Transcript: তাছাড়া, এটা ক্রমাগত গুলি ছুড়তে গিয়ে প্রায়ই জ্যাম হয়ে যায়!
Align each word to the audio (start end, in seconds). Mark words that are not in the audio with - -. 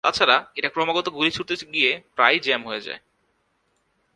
তাছাড়া, 0.03 0.37
এটা 0.55 0.69
ক্রমাগত 0.69 1.07
গুলি 1.09 1.31
ছুড়তে 1.31 1.53
গিয়ে 1.73 1.91
প্রায়ই 2.15 2.39
জ্যাম 2.39 2.61
হয়ে 2.67 2.81
যায়! 2.81 3.01